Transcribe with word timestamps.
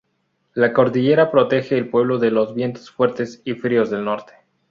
La 0.55 0.73
cordillera 0.73 1.29
protege 1.29 1.77
el 1.77 1.91
pueblo 1.91 2.17
de 2.17 2.31
los 2.31 2.55
vientos 2.55 2.89
fuertes 2.89 3.43
y 3.45 3.53
fríos 3.53 3.91
del 3.91 4.03
norte. 4.05 4.33